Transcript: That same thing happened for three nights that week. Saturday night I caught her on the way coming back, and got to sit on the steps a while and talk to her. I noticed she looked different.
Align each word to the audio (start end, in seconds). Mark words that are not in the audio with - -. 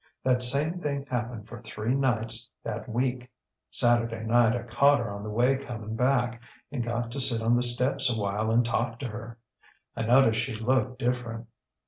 That 0.23 0.41
same 0.41 0.79
thing 0.79 1.05
happened 1.05 1.47
for 1.47 1.61
three 1.61 1.93
nights 1.93 2.49
that 2.63 2.89
week. 2.89 3.29
Saturday 3.69 4.25
night 4.25 4.55
I 4.55 4.63
caught 4.63 4.97
her 4.97 5.11
on 5.11 5.21
the 5.21 5.29
way 5.29 5.55
coming 5.57 5.95
back, 5.95 6.41
and 6.71 6.83
got 6.83 7.11
to 7.11 7.19
sit 7.19 7.43
on 7.43 7.55
the 7.55 7.61
steps 7.61 8.09
a 8.09 8.19
while 8.19 8.49
and 8.49 8.65
talk 8.65 8.97
to 9.01 9.07
her. 9.09 9.37
I 9.95 10.01
noticed 10.01 10.39
she 10.41 10.55
looked 10.55 10.97
different. 10.97 11.45